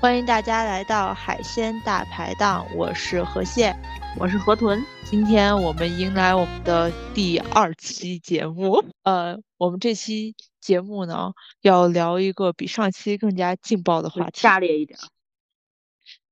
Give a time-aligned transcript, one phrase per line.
[0.00, 3.74] 欢迎大家来到海鲜大排档，我是河蟹，
[4.16, 4.80] 我是河豚。
[5.04, 8.84] 今天我们迎来我们的第二期节目。
[9.02, 11.32] 呃，我们这期节目呢，
[11.62, 14.96] 要聊一个比上期更加劲爆的话题，炸裂一点。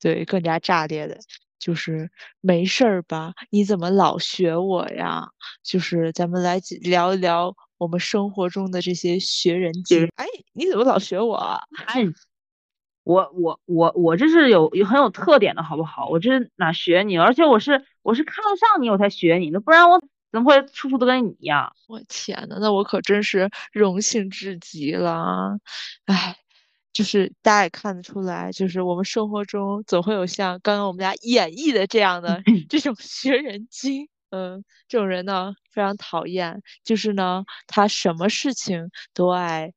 [0.01, 1.19] 对，更加炸裂的，
[1.59, 2.09] 就是
[2.41, 3.35] 没事儿吧？
[3.51, 5.27] 你怎么老学我呀？
[5.65, 10.09] 就是咱们来聊一聊我们生活中的这些学人精。
[10.15, 11.35] 哎，你怎么老学我？
[11.87, 12.05] 哎。
[13.07, 16.09] 我我我我这是有有很有特点的好不好？
[16.11, 17.17] 我这哪学你？
[17.17, 20.01] 而且我是我是看得上你我才学你的，不然我
[20.33, 21.73] 怎么会处处都跟你一样？
[21.87, 25.57] 我天呐，那我可真是荣幸至极了。
[26.07, 26.37] 哎，
[26.93, 34.09] 就是大家也看得出来，就是我们生活中总会有像刚刚我们俩演绎的这样的 这种学人精。
[34.31, 39.73] 嗯，这种人呢非常讨厌，就是呢他什么事情都爱。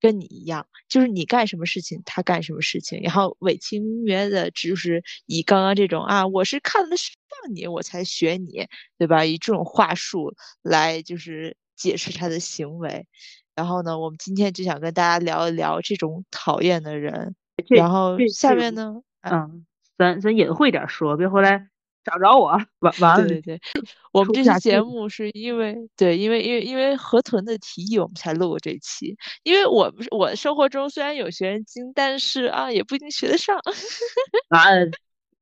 [0.00, 7.16] 跟你一样，就是你干什么事情，他干什么事情，然后委其名曰的，就是以刚刚这种啊，我是看得上
[7.54, 8.66] 你，我才学你，
[8.98, 9.24] 对吧？
[9.24, 13.06] 以这种话术来就是解释他的行为。
[13.54, 17.34] 然后呢，我们今天就想跟大家聊一聊这种讨厌的人。
[17.68, 19.64] 然后下面呢，嗯，
[19.96, 21.68] 咱咱隐晦点说，别回来。
[22.06, 23.26] 找着我，完完了。
[23.26, 23.60] 对对对，
[24.12, 29.16] 我们这期节目是因为对，因为因为因为河豚的提议，我们才录这期。
[29.42, 33.58] 因为我我生活中虽然有学人精，但是啊，也不一定学得上。
[34.50, 34.66] 啊。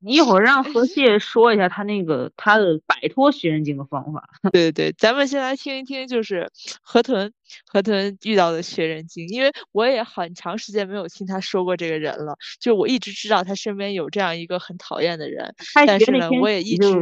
[0.05, 4.29] 你一会儿让何蟹 说一下他那个他的摆脱学人精的方法。
[4.53, 6.51] 对 对对，咱们先来听一听，就是
[6.83, 7.33] 河豚
[7.67, 12.37] 河豚遇到的学人精，因为我也很长时间没有听他说过这个人了。
[12.61, 15.55] 就我一直知道他身边有这样一个很讨厌的人，
[15.87, 16.93] 但是呢，我也一直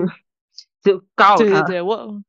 [0.84, 2.22] 就告对对对，我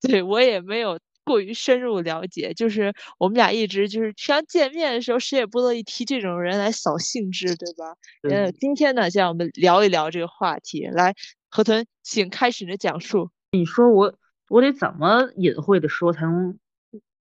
[0.00, 0.98] 对我也没有。
[1.24, 7.96] 过于深入了解，就是我们俩一直就是平常见面的时候，谁也不乐意提这种人来扫兴致，对吧？
[8.22, 10.86] 呃，今天呢，就让我们聊一聊这个话题。
[10.86, 11.14] 来，
[11.50, 13.30] 河豚，请开始你的讲述。
[13.52, 14.14] 你说我
[14.48, 16.58] 我得怎么隐晦的说才能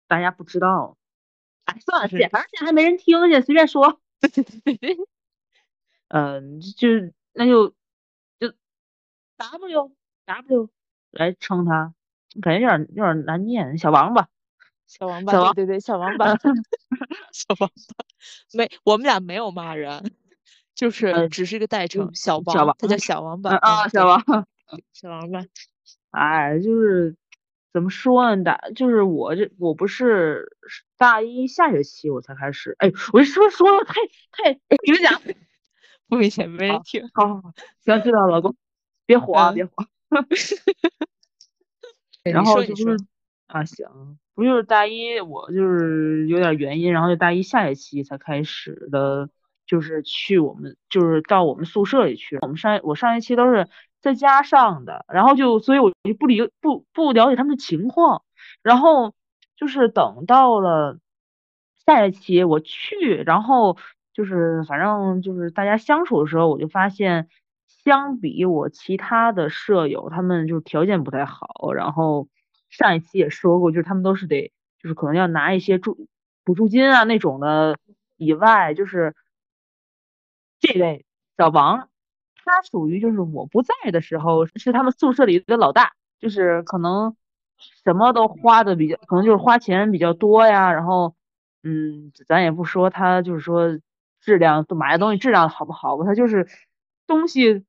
[0.07, 0.97] 大家不知道？
[1.66, 4.01] 哎，算了，反正现在还没人听去，随便说。
[6.09, 6.88] 嗯， 就
[7.33, 7.69] 那就
[8.39, 8.53] 就
[9.38, 9.91] W
[10.25, 10.69] W
[11.11, 11.94] 来称他。
[12.41, 14.27] 感觉有点有点难念，小王八，
[14.88, 16.35] 小王八，对对对，小王八，
[17.31, 18.05] 小王八，
[18.53, 20.11] 没，我们俩没有骂人，
[20.75, 24.23] 就是只是一个代称，小王，他叫小王八啊，小王，
[24.93, 25.45] 小王八，
[26.11, 27.16] 哎，就是
[27.72, 28.43] 怎么说呢？
[28.43, 30.57] 大就是我这我不是
[30.97, 33.95] 大一下学期我才开始，哎，我这说说的太
[34.31, 35.22] 太，你们讲，
[36.07, 37.53] 不明显，没人听，好好好，
[37.85, 38.55] 行，知道了，老公，
[39.05, 39.72] 别火啊，别火。
[42.23, 42.97] 然后就是
[43.47, 49.29] 啊，行，不就是大一，我就是有点原因，然后就大一下学期才开始的，
[49.66, 52.38] 就是去我们，就是到我们宿舍里去。
[52.41, 53.67] 我们上我上学期都是
[54.01, 58.23] 在家上的，然后就所以我就不理不不了解他们的情况。
[58.61, 59.13] 然后
[59.57, 60.97] 就是等到了
[61.85, 63.78] 下学期我去，然后
[64.13, 67.28] 就是反正就是大家相处的时候，我就发现。
[67.84, 71.73] 相比我其他的舍友，他们就是条件不太好。
[71.73, 72.28] 然后
[72.69, 74.51] 上一期也说过，就是他们都是得，
[74.81, 76.07] 就是可能要拿一些助
[76.44, 77.78] 补助金啊那种的。
[78.16, 79.16] 以外，就是
[80.61, 81.03] 这位
[81.35, 81.89] 小王，
[82.35, 87.17] 他属于就是我不在的时候，是他们宿舍里的老大，就是可能
[87.84, 90.72] 什么都花的比较，可能就是花钱比较多呀。
[90.72, 91.16] 然后，
[91.63, 93.78] 嗯，咱也不说他就是说
[94.22, 96.47] 质量买的东西质量好不好吧，他就是
[97.08, 97.66] 东西。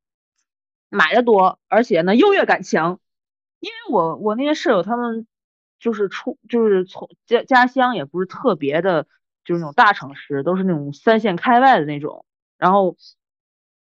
[0.91, 3.01] 买的多，而且呢优越感强，
[3.59, 5.27] 因为我我那些舍友他们
[5.81, 9.09] 就是出就是从家家乡也不是特别的，
[9.45, 12.25] 就是那种大城市，都是那种三线开外的那种，
[12.59, 12.97] 然后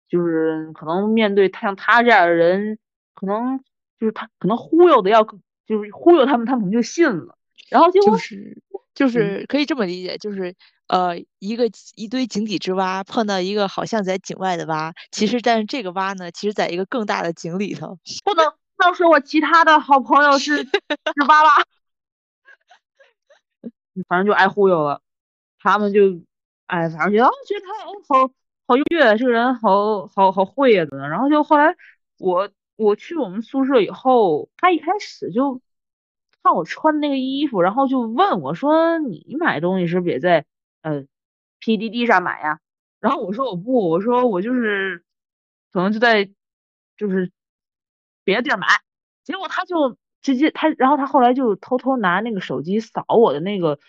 [0.08, 2.76] 就是可能面对他像他这样的人，
[3.14, 3.60] 可能
[4.00, 7.38] 就是他可能忽悠的要就是忽悠他们，他们可能就信了，
[7.70, 8.60] 然后就是
[8.94, 10.56] 就是可以这么理解，就是。
[10.88, 17.98] 呃，一个一堆井底之蛙碰到一个好像在井外的蛙，其实但是这个蛙呢，其实在一个更大的井里头。
[18.24, 18.44] 不能
[18.76, 21.50] 不能说我其他的好朋友是 是蛙蛙，
[24.06, 25.02] 反正就爱忽悠了。
[25.58, 26.20] 他们就
[26.66, 27.72] 哎，反正觉得觉得他
[28.08, 28.30] 好
[28.68, 30.96] 好优越，这个人好好好会呀的。
[31.08, 31.74] 然后就后来
[32.18, 35.60] 我我去我们宿舍以后，他一开始就
[36.44, 40.44] 看我穿那个衣服，然后就问我说：“你买东西是不是也在？”
[40.86, 41.04] 呃
[41.60, 42.60] ，PDD 上买呀，
[43.00, 45.02] 然后我说我不，我说我就是
[45.72, 46.30] 可能就在
[46.96, 47.32] 就是
[48.22, 48.68] 别的地儿买，
[49.24, 53.80] 结果他就直接他，然后他后来就偷偷拿那个手机扫我的那个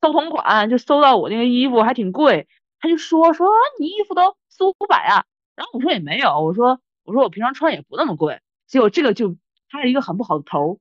[0.00, 2.48] 搜同款，就搜到我那个衣服还挺贵，
[2.80, 3.46] 他就说说
[3.78, 5.24] 你衣服都四五百啊，
[5.54, 9.36] 然后我说也没有，我说我说我平常穿也不那么贵，结果这个就
[9.68, 10.80] 他是一个很不好的头，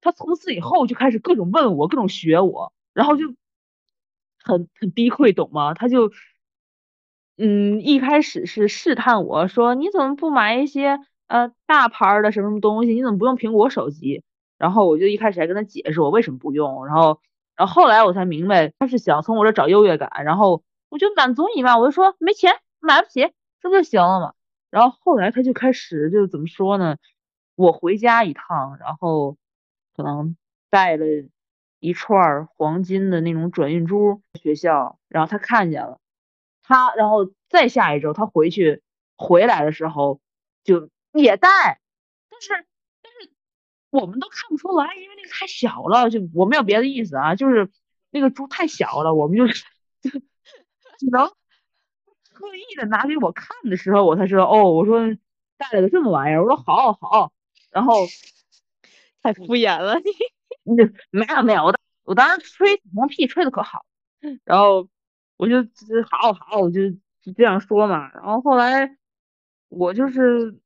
[0.00, 3.34] 他从此以后就开始各种问我，各种学我，然后就
[4.44, 5.74] 很很逼愧，懂吗？
[5.74, 6.10] 他就
[7.36, 10.98] 嗯一开始是试探我说你怎么不买一些
[11.28, 12.94] 呃大牌的什么什么东西？
[12.94, 14.22] 你怎么不用苹果手机？
[14.58, 17.20] 然后我就一开始还跟他解释我为什么不用，然后。
[17.54, 23.30] 然后后来我才明白，他是想从我这找优越感，然后我就满足你嘛，我就说没钱买不起，
[23.60, 24.32] 这不就行了嘛。
[24.70, 26.96] 然后后来他就开始就怎么说呢？
[27.54, 29.36] 我回家一趟，然后
[29.94, 30.34] 可能
[30.70, 31.04] 带了
[31.82, 35.98] 一串黄金的那种转运珠学校，然后他看见了，
[36.62, 38.82] 他然后再下一周他回去
[39.16, 40.20] 回来的时候
[40.62, 41.80] 就也带，
[42.30, 42.66] 但是
[43.02, 43.32] 但是。
[43.90, 46.08] 我们都看不出来，因为那个太小了。
[46.08, 47.68] 就我没有别的意思啊，就是
[48.10, 49.64] 那个猪太小了，我们就 是
[50.98, 51.26] 只能
[52.30, 54.70] 特意的拿给我看的时候，我才知道哦。
[54.70, 55.00] 我说
[55.58, 57.32] 带了个这么玩意儿，我说好好，
[57.70, 58.06] 然后
[59.20, 60.10] 太敷衍了你。
[60.64, 63.84] 那没有没有，我我当时吹什么屁，吹的可好。
[64.44, 64.88] 然后
[65.36, 65.56] 我就
[66.10, 66.80] 好好，我就
[67.36, 68.10] 这样说嘛。
[68.12, 68.96] 然后后来
[69.68, 70.58] 我就是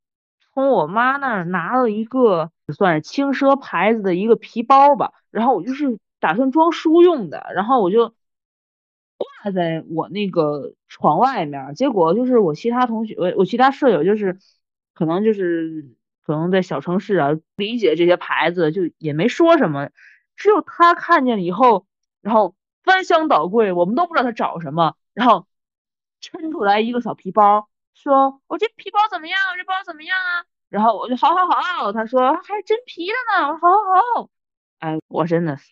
[0.53, 2.51] 从我妈那儿拿了一个。
[2.75, 8.13] 算是轻奢牌子的一个皮包吧，然后我就是打算装书用的，然后我就
[9.17, 14.41] 挂在我那个床外面，结果就是我其他同学，我我其他舍友就是
[14.95, 15.95] 可能就是
[16.27, 19.91] 可能在小城市啊，理解这些牌子就也没说什么，
[20.35, 21.87] 只有他看见了以后，
[22.21, 25.47] 然后翻箱倒柜，我们都不知道他找什么，然后
[26.21, 29.39] 抻出来一个小皮包，说我这皮包怎么样？
[29.53, 30.45] 我这包怎么样啊？
[30.69, 33.77] 然后我就好好好，他说还是真皮的呢，我说好
[34.17, 34.31] 好好，
[34.81, 35.71] 哎，我真的是，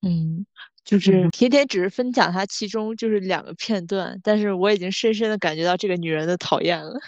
[0.00, 0.46] 嗯，
[0.82, 6.98] 就是甜甜只是分享他其中就是两个片段，但是我已经深深的感觉到这个女人的讨厌了。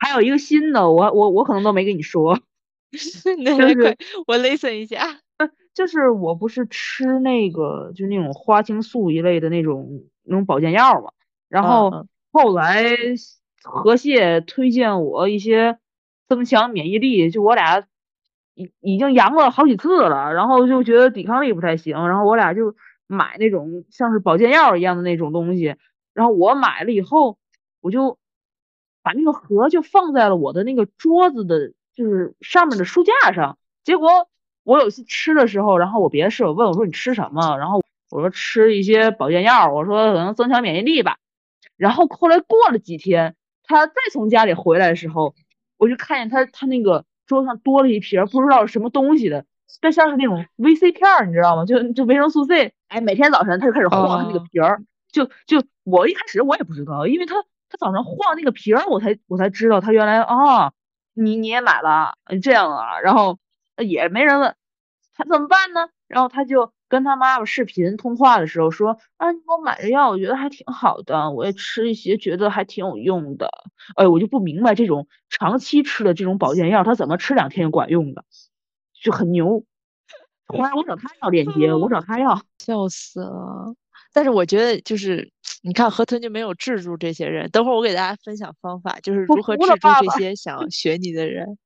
[0.00, 2.38] 还有一个新的，我我我可能都没跟你说，
[3.38, 3.96] 那快
[4.26, 5.20] 我 listen 一下，
[5.74, 11.10] 就是我不是吃那个就那种花青素一类的那种那种保健药嘛，
[11.48, 12.84] 然后后来
[13.62, 15.78] 河蟹推荐我一些。
[16.26, 17.84] 增强免疫力，就我俩
[18.54, 22.74] 已已经阳了好几次了，然后就觉得抵抗力不太行，然后我俩就
[23.06, 25.76] 买那种像是保健药一样的那种东西，
[26.14, 27.36] 然后我买了以后，
[27.82, 28.16] 我就
[29.04, 33.56] 把那个盒就放在了我的那个桌子的，就是上面的书架上。
[33.84, 34.28] 结果
[34.64, 37.56] 我有一次吃的时候，然后我别的室友问我说你吃什么？
[37.58, 37.80] 然后
[38.10, 41.18] 我说吃一些保健药，我说可能增强免疫力吧。
[41.76, 45.36] 然后后来过了几天，他再从家里回来的时候。
[45.76, 49.44] 我就看见他，他那个桌上多了一瓶不知道是什么东西的，
[49.80, 51.66] 但像是那种 VC 片，你知道吗？
[51.66, 52.72] 就就维生素 C。
[52.86, 57.44] 哎，每天早晨他就开始晃他那个瓶儿，就就我一开始我也不知道，因为他
[57.74, 60.72] 他早上晃那个瓶儿，我才我才知道他原来啊，
[61.12, 63.38] 你你也买了这样啊，然后
[63.76, 64.54] 也没人问，
[65.12, 65.88] 他怎么办呢？
[66.06, 66.72] 然后他就。
[66.86, 73.50] 跟他妈妈视频通话的时候说啊，你给我买这药，我觉得还挺好的，我也吃一些，觉得还挺有用的。
[73.96, 78.24] 哎，我就不明白这种长期吃的这种保健药，他怎么吃两天就管用的，
[79.02, 79.64] 就很牛。
[80.46, 83.74] 后 来我找他要链接，我找他要，笑死了。
[84.14, 85.30] 但是我觉得就是
[85.60, 87.50] 你看河豚就没有制住这些人。
[87.50, 91.58] 等会儿我给大家分享方法，就是如何制住这些想学你的人。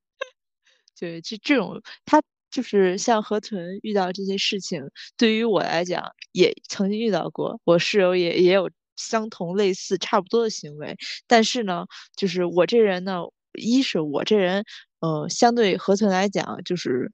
[0.98, 2.20] 对，这这种他。
[2.50, 4.82] 就是像河豚遇到这些事情，
[5.18, 6.02] 对于我来讲
[6.32, 10.96] 也曾经遇到过，我室友也也有相同类似差不多的行为。
[11.26, 11.84] 但是呢，
[12.16, 13.20] 就是我这人呢，
[13.52, 14.64] 一是我这人，
[15.00, 17.12] 呃，相对河豚来讲，就是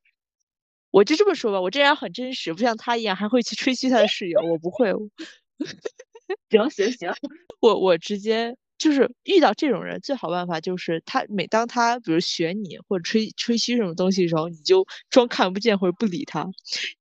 [0.94, 4.92] 我就这么说吧，我这人很真实，不像他一样还会去吹嘘他的室友，我不会。
[6.50, 7.12] 行行行，
[7.60, 8.56] 我我直接。
[8.78, 16.46] 就是遇到这种人，最好办法就是他每当他比如选你或者吹吹嘘什么东西的时候，你就装看不见或者不理他。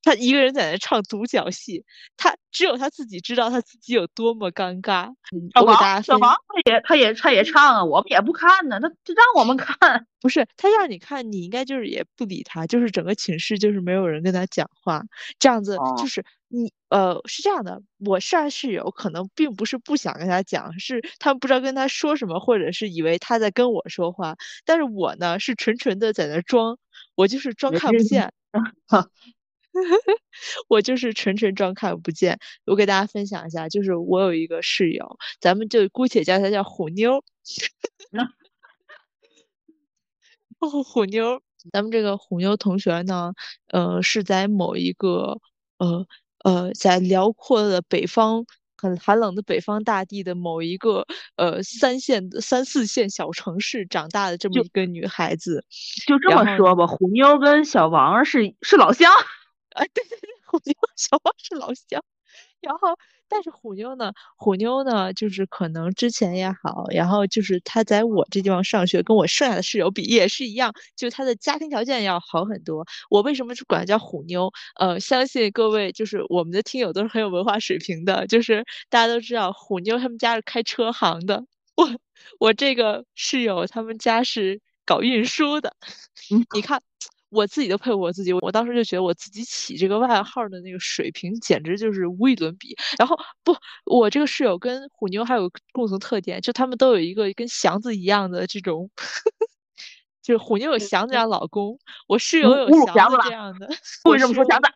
[0.03, 1.83] 他一个人在那唱独角戏，
[2.17, 5.13] 他只有他自己知道他自己有多么尴尬。
[5.55, 15.03] 我给大家小王他也他也他也唱啊，我们也不看呢，他他让我们看，不是他让你看，你应该就是也不理他，就是整个寝室就是没有人跟他讲话，
[15.39, 16.23] 这样子就是。
[16.55, 24.35] 你呃是这样的，我上室友可能并不是不想跟他讲，是他们不知道跟他说什么，或者是以为他在跟我说话。
[24.63, 26.77] 但是我呢是纯纯的在那装，
[27.15, 28.31] 我就是装看不见，
[30.67, 32.39] 我就是纯纯装看不见。
[32.65, 37.23] 我给大家分享一下，就是我有一个室友，咱们就姑且叫她叫虎妞。
[40.59, 43.33] 虎妞，咱们这个虎妞同学呢，
[43.71, 45.39] 呃是在某一个
[45.77, 46.05] 呃。
[46.43, 51.05] 呃，在辽阔的北方很寒冷的北方大地的某一个
[51.37, 55.63] 呃三线的三四线小城市长大的这么一个女孩子，
[56.05, 59.09] 就这么说吧，虎妞跟小王是是老乡，
[59.75, 62.03] 哎，对对对， 虎妞小花是老乡，
[62.61, 62.97] 然后。
[63.29, 64.13] 但是虎妞呢？
[64.37, 65.11] 虎妞呢？
[65.13, 72.85] 就是可能之前也好，然后就是她在我这地方上学，跟我剩下的室友比也是一样，就她的家庭条件要好很多。
[73.09, 74.51] 我为什么是管她叫虎妞？
[74.79, 81.43] 呃，相信各位就是我们的听友都是很有文化水平的，就是大家都知道虎妞他们家是开车行的，
[81.75, 81.89] 我
[82.39, 85.75] 我这个室友他们家是搞运输的，
[86.53, 86.83] 你看。
[87.33, 92.75] 我自己都佩服我自己，我当时就觉得我自己起这个外号的那个水平简直就是无与伦比。
[92.97, 98.89] 然后不，我这个室友跟虎妞还有共同特点，就他们都有一个跟祥子一样的这种，
[100.21, 103.67] 就是虎妞有祥子这样老公，我室友有祥子这样的。
[104.05, 104.69] 为什么说祥子？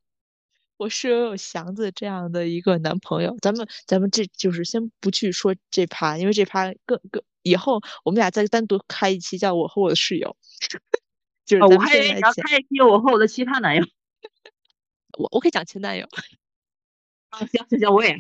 [0.78, 3.36] 我室友有祥子这样的一个男朋友。
[3.42, 10.36] 咱们咱们这就是先不去说这趴，因为这趴更更以后我们俩再单独开一期，叫我和我的室友。
[11.48, 13.82] 就是我还以为你要开一期我和我的其他男友，
[15.20, 16.08] 我我可以讲前男友。
[17.32, 18.16] 啊，行行行，我也。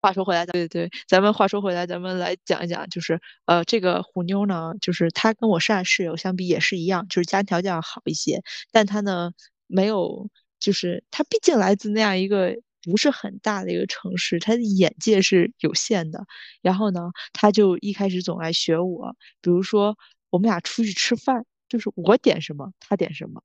[0.00, 8.42] 话说回来，对对对，咱们话说回来，咱们来讲一讲，就是呃，这个虎妞呢，就是她跟我上室友相比也是一样，就是家庭条件要好一些，
[8.72, 9.32] 但她呢
[9.66, 10.30] 没有，
[10.60, 16.24] 就是她毕竟来自那样一个不是很大的一个城市，她的眼界是有限的。
[16.62, 19.96] 然后呢，她就一开始总爱学我，比如说
[20.30, 21.44] 我们俩出去吃饭。
[21.68, 23.42] 就是我点什么，他点什么，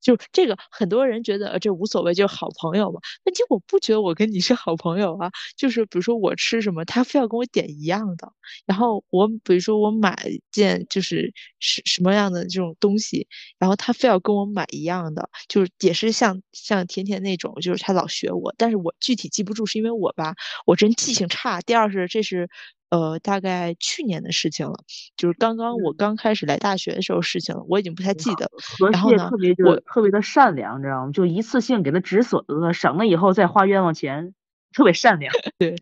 [0.00, 3.00] 就这个很多人觉得这无所谓，就是好朋友嘛。
[3.24, 5.30] 问题我不觉得我跟你是好朋友啊。
[5.56, 8.32] 就是比如说我吃什么，他非要跟我点一样的。
[8.66, 10.16] 然后我比如说我买
[10.52, 13.26] 件就是什什么样的这种东西，
[13.58, 20.34] 然后他非要跟我买一样的，就是也是像像甜甜那种，就是他老学我，但是我具体记不住，是因为我吧，
[20.66, 21.60] 我真记性差。
[21.62, 22.48] 第二是这是。
[22.90, 24.84] 呃，大概去年的事情了，
[25.16, 28.50] 就是刚刚我刚开始来大学的时候事情了，我已经不太记得。
[28.90, 29.30] 然后呢，
[29.66, 31.12] 我特别的善良，知道吗？
[31.12, 34.34] 就一次性给他止损了，省了以后再花冤枉钱，
[34.72, 35.32] 特别善良。
[35.58, 35.76] 对，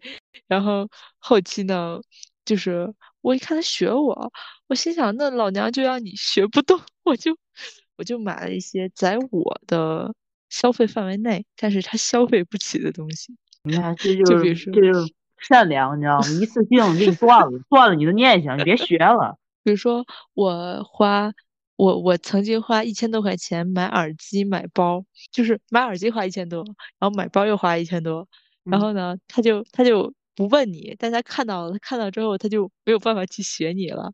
[0.48, 2.00] 然后后期呢，
[2.44, 4.32] 就是我一看他学我，
[4.66, 7.36] 我心想那老娘就让你学不动，我就
[7.96, 10.12] 我就买了一些在我的
[10.48, 13.36] 消费范围内，但是他消费不起的东西。
[13.62, 15.08] 你看，这就是这就。
[15.38, 16.28] 善良，你知道吗？
[16.40, 19.38] 一次性给你断了，断了你的念想，你别学了。
[19.62, 21.32] 比如说，我花
[21.76, 26.64] 我我曾经花一千多块钱买耳机、买包，就是买耳机花一千多，
[26.98, 28.26] 然后买包又花一千多。
[28.64, 34.12] 然后呢，他就他就不问你，但他看到了，他看到之后他就没有办法去学你了。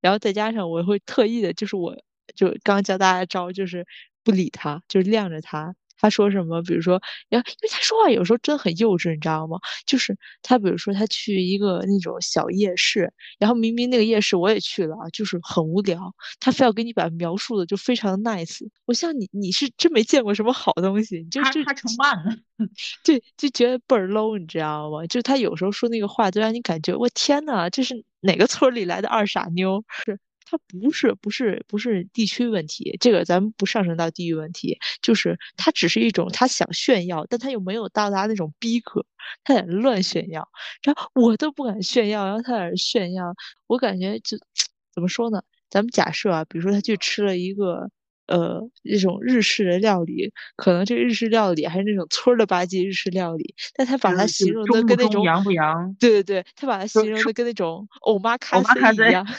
[0.00, 1.96] 然后再加上我会特意的，就是我
[2.34, 3.86] 就刚教大家招，就是
[4.22, 5.74] 不理他，就是晾着他。
[6.00, 6.62] 他说什么？
[6.62, 6.94] 比如说，
[7.30, 9.58] 呀，因为他说话有时候真的很幼稚，你知道吗？
[9.86, 18.58] 就是他，比如说他去一个那种小夜市，然后明明那个夜市我也去了，就是很无聊，他非要给你把描述的就非常的 nice。
[18.86, 22.36] 我像你，你是真没见过什么好东西，你就他他成慢了，
[23.04, 25.06] 对，就觉得倍儿 low，你知道吗？
[25.06, 29.84] 就他有时候说那个话，就让你感觉我天呐，这是哪个村里来的二傻妞？
[30.06, 30.18] 是。
[30.50, 39.04] 他不是不是不是地区问题，这个咱们不上升到地域问题，就是他只是一种他想炫耀，但他又没有到达那种逼格，
[39.44, 40.48] 他在乱炫耀，
[40.82, 43.32] 然后我都不敢炫耀，然后他在那炫耀，
[43.68, 44.36] 我感觉就
[44.92, 45.40] 怎么说呢？
[45.70, 47.88] 咱们假设啊，比如说他去吃了一个
[48.30, 55.94] 呃一种日式的料理，可能这个日式料理还是那种村儿的吧唧日式料理，但他把它形容的跟那种洋不洋？
[56.00, 59.26] 对对对，他把它形容的跟那种欧玛卡西一样。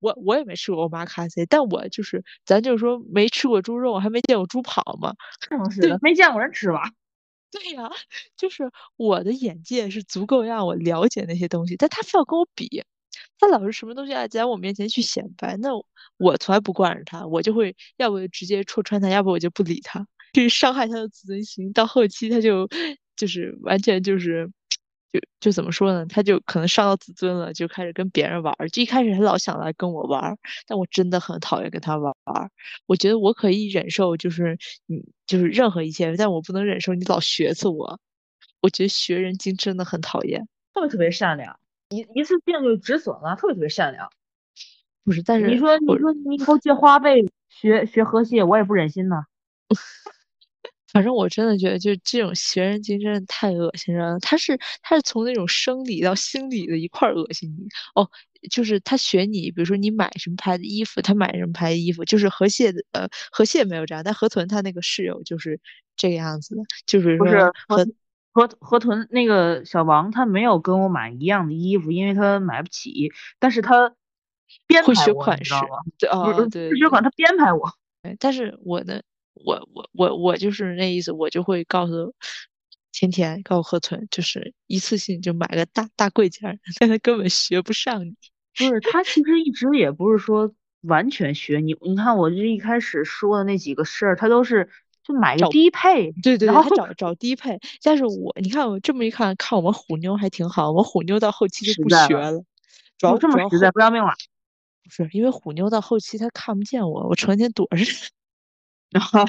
[0.00, 5.14] 我我也没吃过欧玛卡西，但我就是咱就是说没吃过猪肉，还没见过猪跑嘛。
[5.70, 6.82] 是的， 没见过人吃吧？
[7.52, 7.90] 对呀，
[8.36, 12.84] 就是我的眼界是足够让我了解那些东西，但他非要跟我比，
[13.42, 15.70] 他老是什么东西啊在我面前去显摆，那
[16.16, 21.72] 我从来不惯着他，我就会要不就直接戳穿他，要不我就不理他，去伤害他的自尊心。
[21.72, 22.68] 到后期他就
[23.16, 24.48] 就是完全就是。
[25.12, 26.06] 就就怎么说呢？
[26.06, 28.66] 他就可能伤到自尊了，就开始跟别人玩儿。
[28.70, 32.50] 就一开始他老想来跟我玩儿，但我真的很讨厌跟他玩儿。
[32.86, 34.56] 我觉得我可以忍受，就是
[34.86, 38.00] 你就是任何一切，但我不能忍受你老学死我。
[38.62, 40.48] 我觉得学人精真的很讨厌。
[40.72, 41.60] 特别特别善良，
[41.92, 44.10] 一一次性就止损了，特别特别善良。
[45.04, 47.16] 不是，但是你说你说你以后借花呗
[47.48, 49.16] 学学河蟹，我也不忍心呢。
[50.92, 54.18] 反正我真的觉得，就这种学人精真的太恶心人了。
[54.20, 58.08] 他是他是从那种生理到心理的一块恶心你哦。
[58.50, 62.04] 就是他学你，比如说你买什么牌子衣服，他买什么牌子衣服。
[62.04, 65.58] 就是河蟹的呃，河蟹没有这样，但河豚他那个室友就是
[65.96, 66.62] 这个样子的。
[66.84, 67.26] 就是说
[67.68, 67.86] 河
[68.32, 73.94] 河河豚那个小王他没有跟我买一样的衣服，因为他买不起，但是他
[74.66, 77.72] 编排我，你款式知道吗？，对对不学款，他编排我。
[78.02, 79.02] 对，但是我呢，
[79.34, 82.14] 我我我我就是那意思，我就会告诉
[82.90, 88.14] 甜甜，告诉河豚，就是一次性就买个大大贵件儿， 但他根本学不上你。
[88.56, 91.76] 不是，他其实一直也不是说完全学你。
[91.80, 94.68] 你看，我这一开始说的那几个事儿，他都是
[95.12, 102.42] 就买个找低配，对对对，然后他找找低配，但是我你看我这么一看，看我们虎妞还挺好，我们虎妞到后期就不学了，
[102.98, 104.12] 主要就这么实在，不要命了。
[104.84, 107.76] 不是因为虎妞到后期她看不见我，我成天躲着。
[108.90, 109.24] 然 后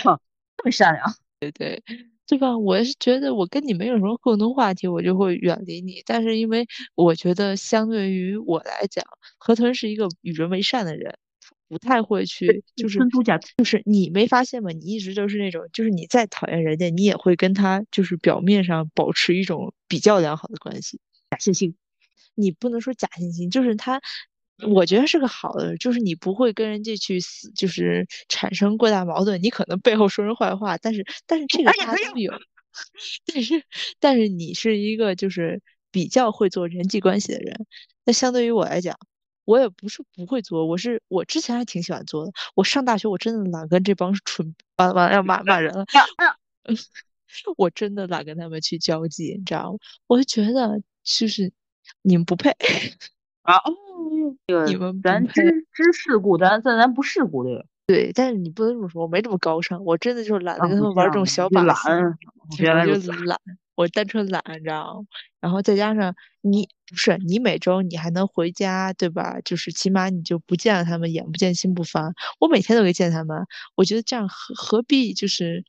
[0.57, 1.81] 这么善良，对对
[2.25, 2.57] 对吧？
[2.57, 6.01] 我是觉得我跟你没有什么共同话题，我就会远离你。
[6.05, 9.05] 但是因为我觉得相对于我来讲，
[9.37, 11.22] 河豚是一个与人为善的人，他
[11.73, 12.99] 不太会去，就是
[13.57, 14.69] 就是你没发现吗？
[14.69, 20.99] 你一直都是那种，就是你再讨厌人家，你也会跟他就是表面上保持一种比较良好的关系。
[21.31, 21.73] 假惺惺。
[22.35, 23.99] 你不能说假惺惺，就是他，
[24.67, 29.41] 我觉得是个好的，就是你不会跟人家去死，就是产生过大矛盾。
[29.41, 32.31] 你可能背后说人坏话，但是但是这个大家都有，
[33.25, 33.63] 但是
[33.99, 35.61] 但是你是一个就是
[35.91, 37.65] 比较会做人际关系的人，
[38.05, 38.97] 那相对于我来讲。
[39.45, 42.31] 我也不是不会做，我是我之前还挺喜欢做的。
[42.55, 45.85] 我上大学我真的懒跟这帮蠢，完了完了要骂骂人了。
[47.57, 49.79] 我真的懒跟他们去交际，你知道吗？
[50.07, 51.51] 我就觉得就是
[52.03, 52.51] 你们不配，
[53.41, 53.73] 啊哦，
[54.67, 55.01] 你们。
[55.01, 55.41] 咱知
[55.73, 57.65] 知世故，咱咱咱不世故这个。
[57.87, 61.87] 对，但是你不能这么说，我没这么高尚，我真的就是懒得啊，跟他们玩这种小把戏，，
[62.57, 63.11] 对，我就。
[63.25, 63.37] 懒，
[63.75, 65.07] 我单纯懒，你知道吗？
[65.41, 69.39] 然后再加上你不是你每周你还能回家，对吧？
[69.43, 72.13] 就是起码你就不见了他们，眼不见心不烦。
[72.39, 75.63] 我每天都会见他们，我觉得这样何何必就是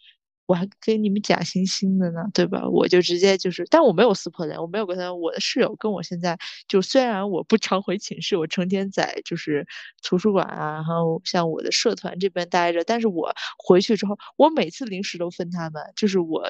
[0.46, 2.68] 我还跟你们假惺惺的呢，对吧？
[2.68, 9.66] 我就直接就是，但我没有撕破脸，我没有跟他，我的室友跟我现在就虽然我不常回寝室，我成天在就是
[10.02, 16.44] 图书馆啊，然后像我的社团这边待着，但是我回去之后，我每次零食都分他们，就是我。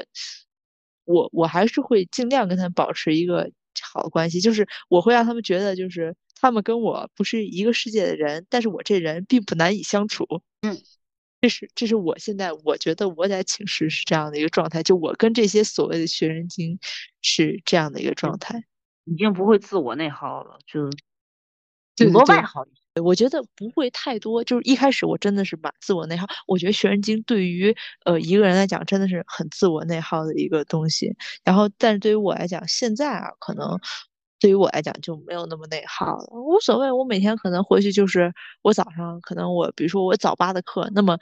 [1.04, 3.50] 我我还是会尽量跟他们保持一个
[3.92, 10.26] 好的关系，就是我会让他们觉得，就是他们跟我不是一个世界的人，但是我这人并不难以相处。
[10.62, 10.78] 嗯，
[11.40, 16.78] 这是这是我现在我觉得我在寝室是这样的一个状态，就我跟这些所谓的学人精
[17.20, 18.64] 是这样的一个状态。
[19.04, 20.88] 已经不会自我内耗了，就
[21.96, 22.83] 对顶多外耗一些。
[23.02, 26.26] 我觉得不会太多，就是一开始我真的是蛮自我内耗。
[26.46, 31.14] 我觉得学人精对于呃一个人来讲真的是很自我内耗的一个东西。
[31.42, 33.78] 然后，但是对于我来讲，现在啊，可能
[34.38, 36.92] 对于我来讲就没有那么内耗了，无所谓。
[36.92, 41.18] 我每天可能回去就是我早上可能我比如说我早八的课，那么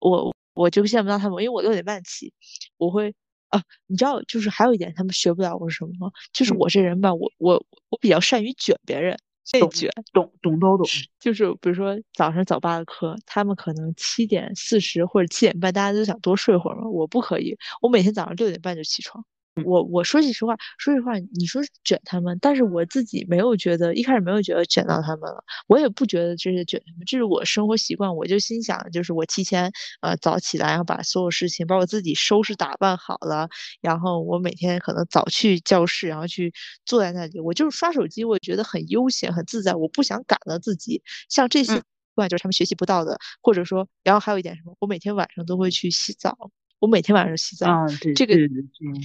[0.00, 2.32] 我我就见不到他们，因为我六点半起，
[2.76, 3.14] 我会。
[3.50, 6.12] 啊，你知道，就是还有一点他们学不了我是什么吗？
[6.34, 9.16] 就是嗯我这人吧，我我我比较善于卷别人，
[9.52, 9.90] 内懂卷。
[10.12, 10.86] 懂懂都懂。
[11.20, 16.88] 就是比如说早上早八的课，他们可能七点四十或者七点半，大家都想多睡会儿嘛。
[16.88, 19.24] 我不可以，我每天早上六点半就起床。
[19.64, 28.14] 我我说句实话，说实话，你说卷他们，但是我自己没有觉得，一开始没有觉得卷到他们了，我也不觉得这是卷他们，这是我生活习惯。
[28.16, 33.48] 我就心想，就是我提前呃早起来，然后把所有事情，把我自己收拾打扮好了，
[33.80, 36.52] 然后我每天可能早去教室，然后去
[36.84, 41.02] 坐在那里，我就是刷手机，我觉得很悠闲很自在，我不想赶了自己。
[41.28, 41.82] 像这些嗯习
[42.14, 48.36] 惯就是他们学习不到的，或者说，然后还有一点什么，我每天晚上都会去洗澡，我每天晚上洗澡，啊，对这个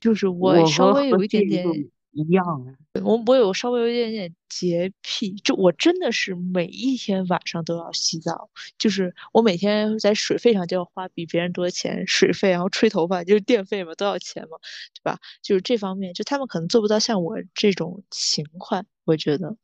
[0.02, 1.66] 就是我我稍微有一点点
[2.12, 2.76] 一样啊。
[3.04, 14.58] 我我有稍微有一点点洁癖，就我真的是每一天晚上都要洗澡，就是我每天在水费上就要花比别人多的钱，水费然后吹头发就是电费嘛都要钱嘛，
[14.94, 15.20] 对吧？
[15.42, 19.58] 就是这方面，就他们可能做不到像我这种勤快，我觉得。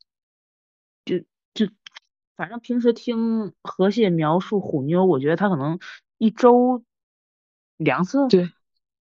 [1.06, 1.18] 就
[1.54, 1.72] 就
[2.36, 5.80] 反正平时听河蟹描述虎妞，我觉得他可能
[6.18, 6.84] 一周
[7.80, 8.50] 两次，对，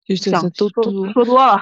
[0.06, 1.54] 就是都说都说多了。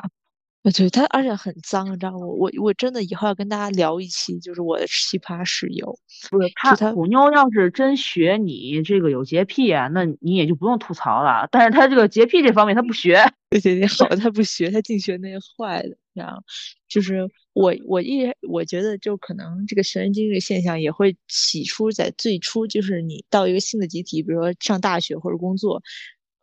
[0.64, 2.20] 啊，对他，而且很脏，你知道吗？
[2.20, 5.98] 我我真的以后要跟大家聊一期，就是我的奇葩室友。
[6.32, 11.48] 不是他他虎妞要是真学你这个有洁癖啊，那你也就不用吐槽了。
[11.52, 16.42] 但是他这个洁癖这方面他不学，对对对，好，他不学，他净学那些坏的，然后
[16.88, 25.82] 就是我我一我觉得就可能这个学人精这个现象也会起初在最初就是你到一个新的集体，比如说上大学或者工作，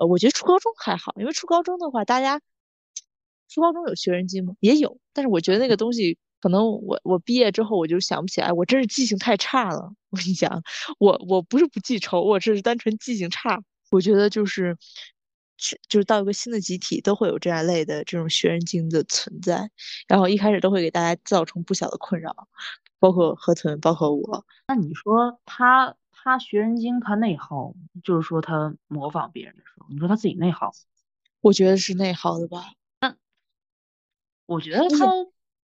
[0.01, 2.41] 呃，我觉得初高中还好，因为初高中的话，大家
[3.51, 4.55] 初高中有学人精吗？
[4.61, 9.93] 也有，但是我觉得那个东西可能我我毕业之后我就想不起来，我真是记性太差了。
[10.09, 10.63] 我跟你讲，
[10.99, 13.63] 我我不是不记仇，我这是单纯记性差。
[13.91, 14.79] 我觉得就是
[15.87, 19.71] 就是到一个新的集体，都会有这样类的这种学人精的存在，
[20.09, 22.49] 然后一开始都会给大家造成不小的困扰，
[22.99, 24.47] 包括河豚，包括我。
[24.67, 30.73] 那你说他他学人精，他内耗，就是说他模仿别人的时候，你说他自己内耗？
[31.41, 32.73] 我觉得是内耗的吧。
[33.01, 33.17] 那
[34.47, 35.07] 我觉得他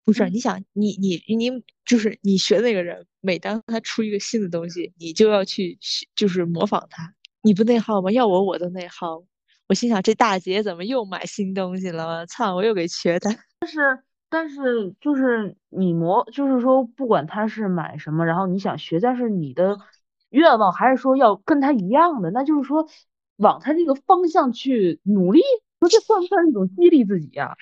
[0.03, 5.79] 不是，你想，你你你就是你学那个人，每当他出一个新的东西，你就要去
[6.15, 7.13] 就是模仿他。
[7.41, 8.11] 你不内耗吗？
[8.11, 9.23] 要我我都内耗。
[9.67, 12.25] 我心想，这大姐怎么又买新东西了？
[12.25, 13.33] 操，我又给缺他。
[13.59, 19.77] 但是，但是就是你模，就是说，不管他是买什么，然后你想学，但是你的
[20.33, 22.87] 愿望还是说要跟他一样的，那就是说
[23.37, 25.41] 往他这个方向去努力。
[25.79, 27.55] 说这算不算一种激励自己呀？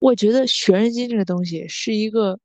[0.00, 2.38] 我觉得学人精这个东西是一个，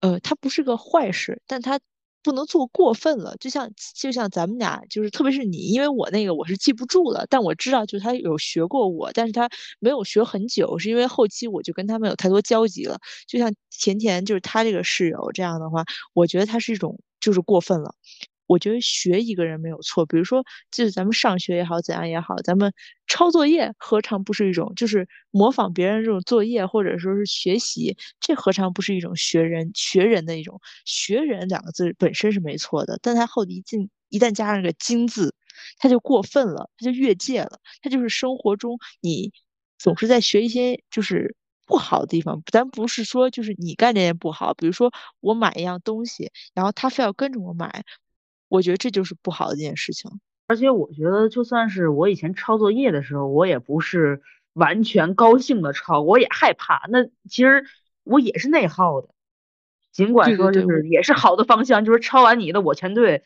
[0.00, 1.80] 呃，它不是个坏事，但它。
[2.24, 9.46] 不能做过分了，就像就像咱们俩，就是特别是你，因为我那个我是记不住了，但我知道就是他有学过我，但是他
[9.78, 12.98] 没有学很久，是因为后期我就跟他没有太多交集了。
[13.28, 15.84] 就像甜甜，就是他这个室友这样的话，
[16.14, 17.94] 我觉得他是一种就是过分了。
[18.46, 22.70] 我觉得学一个人没有错，比如说，就是咱们上学也好，怎样也好，咱们
[23.06, 35.34] 抄作业何尝不是一种，就是模仿别人这种作业，或者说是学习，这何尝不是一种学人学人的一种学人两个字本身是没错的，但他后一进一旦加上个精字，
[35.78, 39.32] 他就过分了，他就越界了，他就是生活中你
[39.78, 41.34] 总是在学一些就是
[41.66, 47.84] 不好的地方，咱不是说就是你干这件不好，比如说我买一样东西，然后他非要跟着我买。
[48.48, 54.22] 我觉得这就是不好的一件事情，而且我觉得就算是我以前抄作业的时候，我也不是
[54.52, 56.86] 完全高兴的抄，我也害怕。
[56.88, 57.64] 那其实
[58.04, 59.08] 我也是内耗的，
[59.90, 63.24] 尽管说就是也是好的方向，就是抄完你的我全对，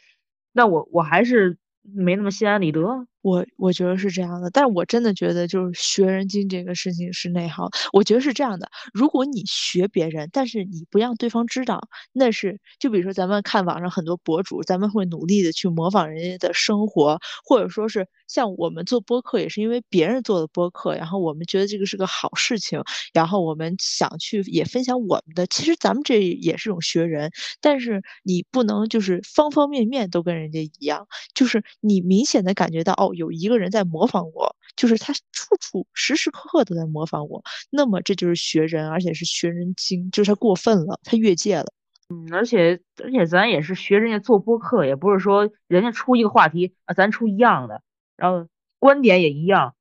[0.53, 3.07] 那我我还是没那么心安理得。
[3.23, 7.69] 我我觉得是这样的，但是我真的觉得就是学人精这个事情是内耗。
[7.93, 11.81] 我觉得是这样的，如果你学别人，但是你不让对方知道，
[12.13, 22.81] 那是就比如说咱们看网上很多博主，咱们会努力的去模仿人家的生活，或者说是像我们做播客也是因为别人做的播客，然后我们觉得这个是个好事情，
[23.13, 25.47] 然后我们想去也分享我们的。
[25.49, 33.08] 其实咱们这也是种学人，但是你不能就是方方面面都跟人家一样，就是你明显的感觉到哦。
[33.15, 41.67] 有一个人在模仿我，就是他处处时时刻刻都在模仿我，那么这就是学人，而且是学人精，就是他过分了，他越界了。
[42.09, 47.83] 嗯，而且而且咱也是学人家做播客，也不是说人家出一个话题啊，咱出一样的，
[48.17, 49.75] 然后观点也一样，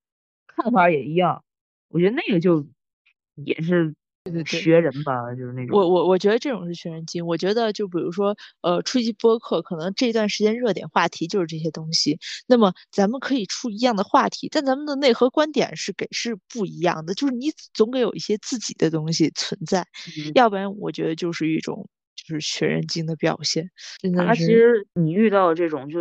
[0.48, 1.44] 看法也一样，
[1.90, 2.68] 我觉得那个就
[3.36, 3.96] 也是。
[4.46, 5.78] 学人吧，就是那种。
[5.78, 7.26] 我我我觉得这种是学人精。
[7.26, 12.20] 我觉得就比如说，呃，出一播客，可能这段时间热点话题就是这些东西。
[12.48, 17.14] 那么咱们可以出一样的话题，但咱们的内核观点是给是不一样的。
[17.14, 19.86] 就是你总得有一些自己的东西存在，
[20.36, 23.70] 要不然我觉得就是一种就是学人精的表现。
[24.00, 24.46] 真的是。
[24.46, 26.00] 其实你遇到这种就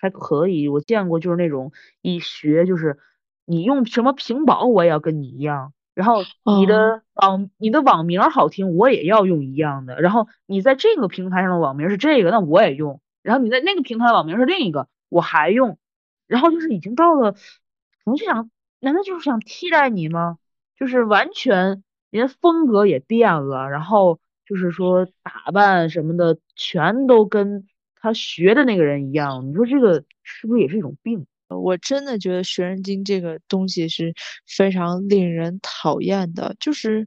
[0.00, 2.98] 还可以，我见过就是那种一学就是
[3.44, 5.72] 你用什么屏保，我也要跟你一样。
[5.98, 10.00] 然后你的网你的网名好听，我也要用一样的。
[10.00, 13.00] 然后你在这个平台上的网名是这个，那我也用。
[13.20, 15.76] 然后你在那个平台的网名是另一个，我还用。
[16.28, 17.34] 然后就是已经到了，
[18.04, 20.38] 我就想，难道就是想替代你吗？
[20.78, 29.48] 就是完全连风格也变了，然后就是说打扮什么的全都跟他学的那个人一样。
[29.48, 31.26] 你说这个是不是也是一种病？
[31.48, 34.14] 我真的觉得学人精这个东西是
[34.46, 37.06] 非常令人讨厌的，就是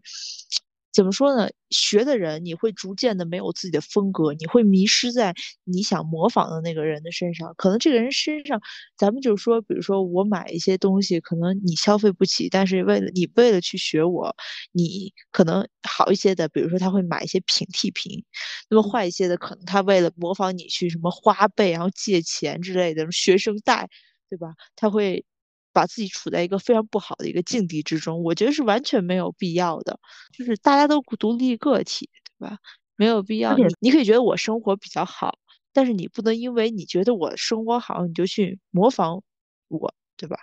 [0.94, 1.50] 怎么说呢？
[1.70, 7.54] 学的人你会逐渐的没有自己的风格，你会迷失在你想模仿的那个人的身上。
[7.56, 8.60] 可能这个人身上，
[8.98, 14.36] 咱们就说，比如说我买一些东西，可能你消费不起，但是为了你为了去学我，
[14.74, 18.26] 你可能好一些的，比如说他会买一些平替品，
[18.70, 23.88] 那么坏一些的，可能他为了模仿你去什么花呗，然后借钱之类的，学生贷。
[24.32, 24.54] 对吧？
[24.78, 25.26] 他会
[25.74, 30.00] 把自己处在一个非常不好的一个境地之中，我觉得是完全没有必要的。
[30.32, 32.58] 就是大家都独立个体，对吧？
[32.96, 33.58] 没有必要。
[33.58, 35.38] 你你可以觉得我生活比较好，
[35.74, 39.22] 但是你不能因为你觉得我生活好，你就去模仿
[39.68, 40.38] 我，对吧？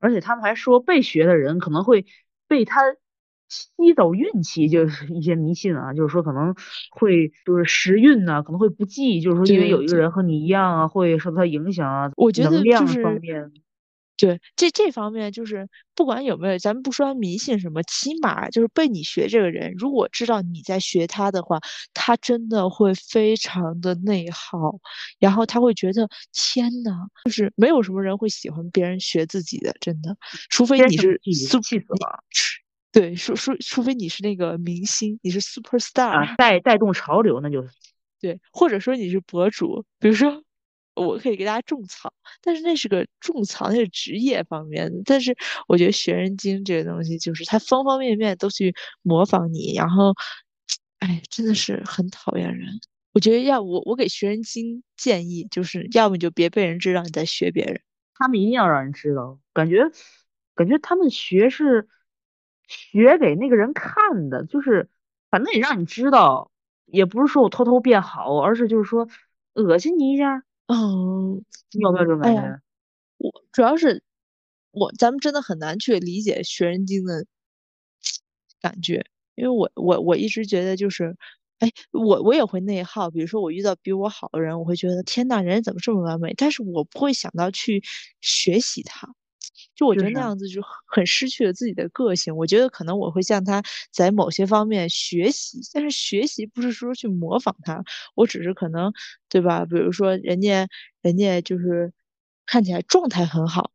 [0.00, 2.04] 而且他们还说，被学的人可能会
[2.48, 2.80] 被他。
[3.50, 6.54] 吸走运气就是一些迷信啊，就是说可能
[6.90, 12.10] 会就是时运呢，可能会不济，就是说因为有一个人和你一样啊，会受他影响啊。
[12.16, 13.50] 我觉得就是方面，
[14.16, 21.58] 对，这这方面就是不管有没有，咱们不说迷信什么，起码就是被你学这个人，如果知道你在学他的话，
[21.94, 24.78] 他真的会非常的内耗，
[25.18, 30.16] 然后他会觉得天呐，就是没有什么人会喜欢别人学自己的，真的，
[30.50, 32.22] 除非你是气死了。
[32.92, 37.64] 对，除除除非你是那个明星，你是 super star，带带动潮流，那就
[38.20, 40.42] 对，或者说你是博主，比如说。
[40.96, 45.00] 我可以给大家种草，但是那是个种草，那是职业方面的。
[45.06, 45.34] 但是
[45.66, 50.12] 我觉得学人精这个东西，就是他方方面面都去模仿你，然后，
[50.98, 52.68] 哎，真的是很讨厌人。
[53.12, 57.80] 我觉得要我我给学人精建议，就是要么就别被人知道你在学别人，
[58.14, 59.38] 他们一定要让人知道。
[59.54, 59.90] 感觉
[60.54, 61.88] 感觉他们学是
[62.70, 64.88] 学给那个人看的，就是
[65.30, 66.50] 反正也让你知道，
[66.86, 69.08] 也不是说我偷偷变好，而是就是说
[69.54, 70.44] 恶心你一下。
[70.66, 72.60] 嗯，你有没有这种感觉？
[73.18, 74.02] 我主要是
[74.70, 77.26] 我，咱们真的很难去理解学人精的
[78.60, 79.04] 感觉，
[79.34, 81.16] 因为我我我一直觉得就是，
[81.58, 83.10] 哎，我我也会内耗。
[83.10, 86.32] 比如说我遇到比我好的人，我会觉得天呐，人家怎么这么完美？
[86.36, 87.82] 但是我不会想到去
[88.20, 89.12] 学习他。
[89.80, 92.36] 就我觉得那样子就很失去了自己的个性。
[92.36, 97.82] 我觉得可能我会向他在某些方面学习，但是学习不是说去模仿他，
[98.14, 98.92] 我只是可能，
[99.30, 99.64] 对吧？
[99.64, 100.68] 比如说人家，
[101.00, 101.90] 人家就是
[102.44, 103.70] 看起来状态很好，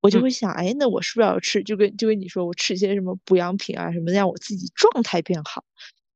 [0.00, 1.62] 我就会想，哎，那我是不是要吃？
[1.62, 5.64] 就跟就跟你说，我吃一些什么补养品啊什么的，让我自己状态变好。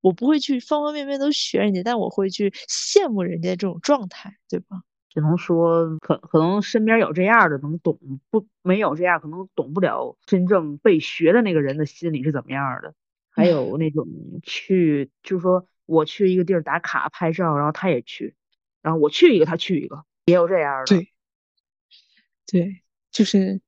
[0.00, 4.82] 我不会去方方面面都学人家，但我会去羡慕人家这种状态，对吧？
[5.12, 7.98] 只能说，可可能身边有这样的能懂，
[8.30, 12.94] 不没有这样可能懂不了真正被学的那个人的心理是怎么样的。
[13.28, 14.06] 还有那种
[14.42, 18.34] 去，就是说我去一个地儿打卡拍照，然后他也去，
[18.80, 20.86] 然后我去一个他去一个，也有这样的。
[20.86, 21.12] 对，
[22.46, 23.60] 对，就是，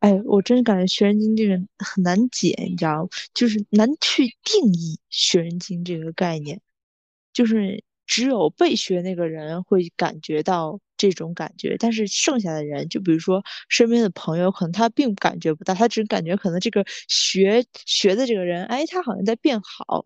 [0.00, 6.60] 哎，我真感觉学人精这个很难解，你知道就是难去定义学人精这个概念，
[7.32, 7.84] 就是。
[8.10, 20.04] 只有被学那个人会感觉到这种感觉，但是剩下的人，就比如说身边的朋友，可能他并感觉不到，他只感觉可能这个学学的这个人，哎，他好像在变好，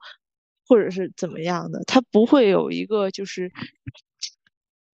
[0.68, 3.50] 或者是怎么样的，他不会有一个就是，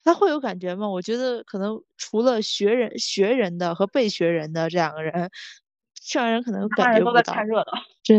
[0.05, 0.89] 他会有感觉吗？
[0.89, 5.13] 我觉得可能除了学人学人的和被学人的这两个人，
[6.01, 7.35] 剩下人可能感觉不到，
[8.05, 8.15] 这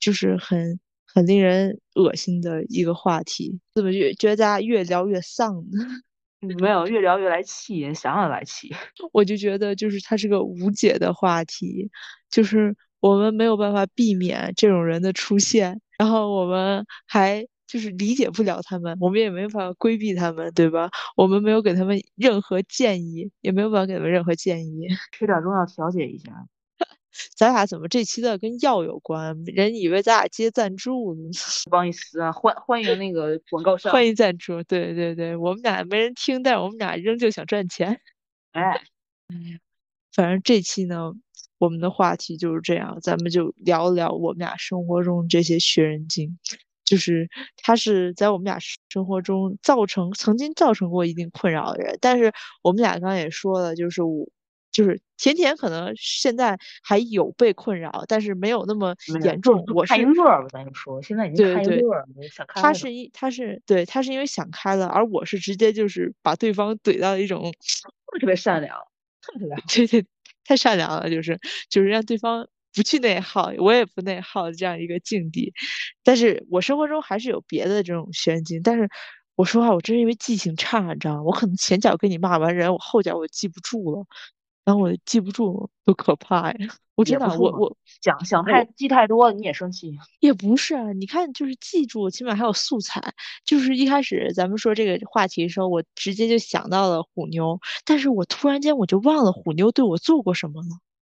[0.00, 0.80] 就是很。
[1.14, 5.78] 很令人恶心的一个话题，怎么越觉得大家越聊越丧呢？
[6.60, 8.68] 没有，越聊越来气，想想来气。
[9.12, 11.90] 我就觉得，就是它是个无解的话题，
[12.30, 20.90] 就是我们没有办法避免这种人的出现，然后我们还就是理解不了他们，我们也没办法规避他们，对吧？
[21.16, 24.86] 我们没有给他们任何建议，也没有办法给他们任何建议。
[25.12, 26.46] 吃点中药调节一下。
[27.36, 29.44] 咱俩怎么这期的跟药有关？
[29.46, 31.30] 人以为咱俩接赞助呢。
[31.70, 34.62] 不好意思啊，欢欢迎那个广告商，欢迎赞助。
[34.64, 38.00] 对对对，我们俩没人听，但是我们俩仍旧想赚钱。
[38.52, 38.80] 哎，
[40.12, 41.12] 反正这期呢，
[41.58, 46.38] 我们的话题就是这样，咱们就聊聊我们俩生活中这些学人精，
[46.84, 54.28] 就是他是在我们俩生活中造成曾经造成过一定困扰的人，但是我们俩刚刚也说了，就是我。
[54.74, 59.64] 就是甜甜可能现在还有被困扰，但是没有那么严重。
[59.72, 62.60] 我是看乐吧，咱就说现在已经看乐了，想开。
[62.60, 67.52] 他是一，他是对，他是因为想开了，而我是直接就是把对方怼到一种
[68.20, 68.76] 特别善良，
[69.22, 70.04] 特别对对，
[70.44, 71.38] 太善良了，就是
[71.70, 75.52] 就是让对方不去内耗，我也不内耗的这样一个境地。
[76.02, 78.88] 但是我生活中还是有别的这种玄机，但是
[79.36, 81.22] 我说话我真是因为记性差，你知道吗？
[81.22, 84.04] 我可能前脚跟你骂完人，我后脚我记不住了。
[84.64, 86.74] 然后我记不住，多可怕呀！
[86.94, 89.98] 我真的，我我想想太记太多了，你也生气？
[90.20, 93.14] 也不是啊，你看，就是记住，起码还有素材。
[93.44, 100.68] 就是一开始咱们说这个话题的时候，我直接就想到了虎妞，但是我突然间我就忘了虎妞对我做过什么了。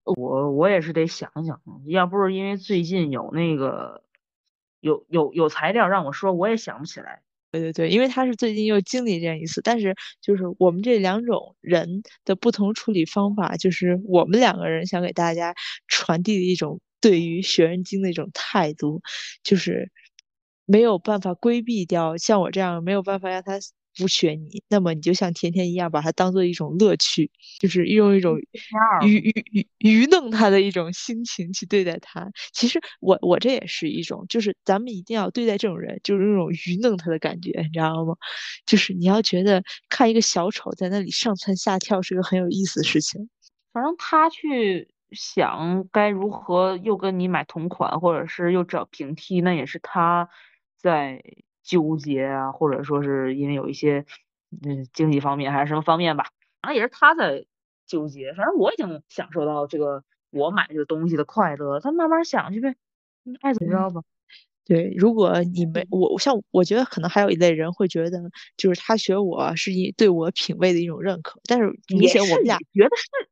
[0.05, 4.03] 我我也是得想想，要不是因为最近有那个
[4.81, 7.23] 有有有材料让我说，我也想不起来。
[7.55, 15.55] 对对对，因为他是最近又经历这样一次，但是就是我们这两种人的不同处理方法，就是我们两个人想给大家
[15.87, 19.01] 传递的一种对于学人精的一种态度，
[19.43, 19.91] 就是
[20.67, 23.59] 没有办法规避掉像我这样没有办法让他。
[23.99, 28.39] 不学你，那么你就像甜甜一样，把它当做一种乐趣，就是用一种
[29.05, 32.31] 愚愚愚愚弄他的一种心情去对待他。
[32.53, 38.15] 其实我我这也是一种，就是咱们一定要对待这种人，就是那种愚弄他的感觉，你知道吗？
[38.65, 43.29] 就是你要觉得看一个小丑在那里上蹿下跳是个很有意思的事情。
[43.73, 50.29] 反正他去想该如何又跟你买同款，或者是又找平替，那也是他
[50.77, 51.23] 在
[51.69, 54.07] 纠结啊，或者说是因为有一些
[54.63, 56.25] 嗯经济方面还是什么方面吧，
[56.63, 57.45] 反正也是他在
[57.87, 58.33] 纠结。
[58.33, 62.75] 反正我已经享受到这个我买这个东西的快乐，他慢慢想去呗，
[63.43, 64.01] 爱怎么着吧。
[64.65, 68.19] 对，如果你没我，像我觉得可能还有一类人会觉得，
[68.57, 73.31] 就是他学我是一对我品味的一种认可，但是明显我们俩觉得是，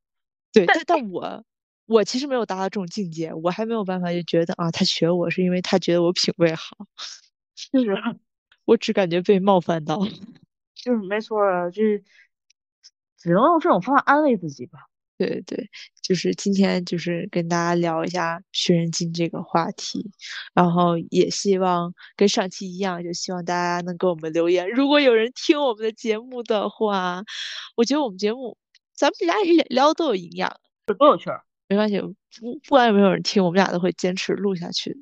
[0.53, 1.45] 对，但但我
[1.87, 6.75] 我其实没有达到这种境界，我还没有办法就觉得啊，他学我是因为他觉得我品味好，
[7.71, 7.95] 就是
[8.67, 9.99] 我只感觉被冒犯到，
[10.77, 12.05] 就是没错啊，就是
[13.17, 14.81] 只能用这种方法安慰自己吧。
[15.19, 15.71] 对对，
[16.03, 20.11] 就是今天就是跟大家聊一下学人精这个话题，
[20.53, 24.69] 然后也希望跟上期一样，就希望大家能给我们留言。
[24.69, 27.25] 如果有人听我们的节目的话，
[27.77, 28.59] 我觉得我们节目
[28.95, 30.55] 咱们俩也聊都有营养，
[30.99, 31.43] 都有趣儿。
[31.69, 34.99] 没关系，不不管有没有人听，我们俩都会坚持录下去，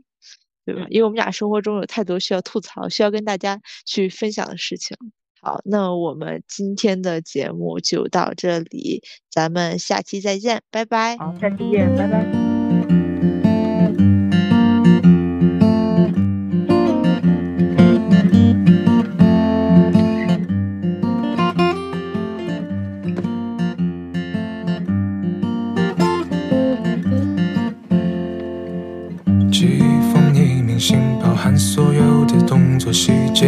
[0.64, 0.86] 对吧？
[0.88, 4.96] 因为我们俩生活中有太多需要吐槽、需要跟大家去分享的事情。
[5.40, 11.18] 好，那我们今天的节目就到这里，咱们下期再见，拜拜。
[11.18, 12.53] 好，下期见，拜拜。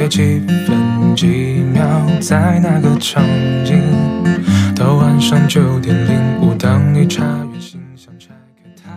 [0.06, 1.26] 细节，几分几
[1.72, 1.82] 秒，
[2.20, 3.22] 在那个场
[3.64, 3.82] 景？
[4.74, 8.90] 到晚上九点零五，当你查阅信箱拆开它，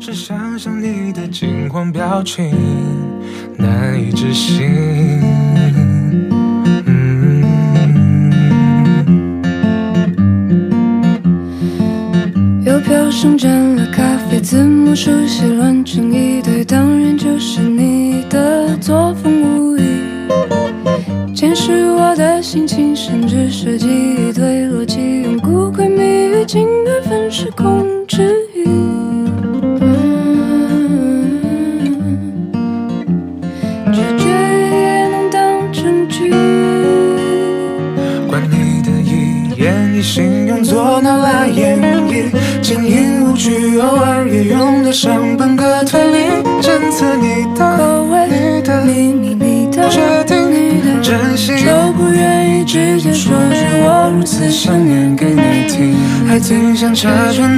[0.00, 2.52] 是想象你的惊慌表情，
[3.56, 5.22] 难以置信。
[12.64, 20.03] 邮票上沾了咖啡，字母书写乱成一堆，当然就是你的作风无疑。
[21.66, 28.43] 是我的心情，甚至设计一堆逻辑，用古怪谜语进而分饰控制
[56.94, 57.53] 挺想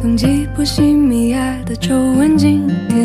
[0.00, 2.99] 留的冬季，波西米亚的皱纹经典，